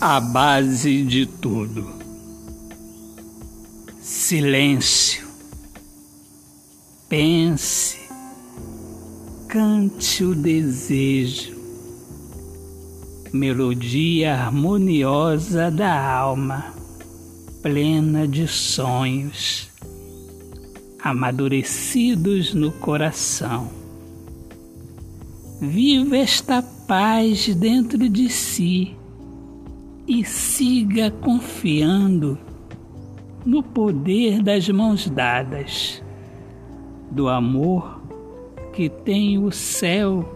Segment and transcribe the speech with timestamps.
[0.00, 1.90] a base de tudo.
[4.00, 5.26] Silêncio.
[7.08, 7.98] Pense.
[9.48, 11.56] Cante o desejo.
[13.32, 16.72] Melodia harmoniosa da alma,
[17.60, 19.68] plena de sonhos,
[21.02, 23.70] amadurecidos no coração.
[25.60, 28.96] Viva esta paz dentro de si
[30.08, 32.38] e siga confiando
[33.44, 36.02] no poder das mãos dadas,
[37.10, 38.00] do amor
[38.72, 40.26] que tem o céu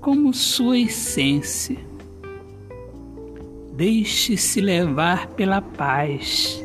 [0.00, 1.78] como sua essência.
[3.76, 6.62] Deixe-se levar pela paz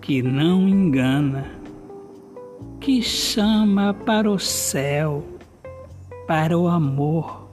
[0.00, 1.48] que não engana,
[2.80, 5.24] que chama para o céu,
[6.26, 7.48] para o amor,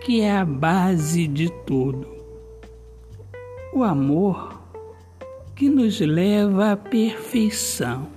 [0.00, 2.17] que é a base de tudo
[3.78, 4.60] o amor
[5.54, 8.08] que nos leva à perfeição,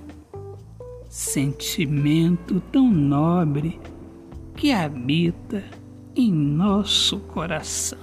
[1.08, 3.80] sentimento tão nobre
[4.56, 5.62] que habita
[6.16, 8.00] em nosso coração.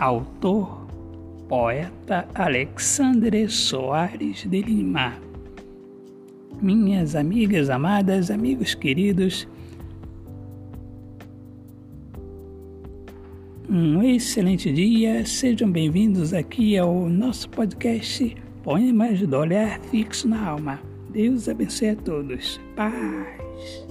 [0.00, 0.88] Autor,
[1.48, 5.14] poeta Alexandre Soares de Lima.
[6.60, 9.46] Minhas amigas amadas, amigos queridos,
[13.72, 20.82] Um excelente dia, sejam bem-vindos aqui ao nosso podcast Poemas do Olhar Fixo na Alma.
[21.10, 22.60] Deus abençoe a todos.
[22.74, 23.86] Paz.